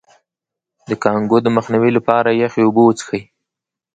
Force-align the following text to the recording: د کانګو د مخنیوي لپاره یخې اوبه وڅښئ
د 0.89 0.91
کانګو 1.03 1.37
د 1.43 1.47
مخنیوي 1.57 1.91
لپاره 1.97 2.29
یخې 2.41 2.61
اوبه 2.65 2.81
وڅښئ 2.83 3.21